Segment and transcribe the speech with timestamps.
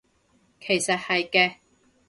[0.59, 1.57] 其實係嘅